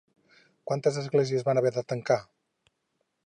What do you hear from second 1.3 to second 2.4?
van haver de tancar?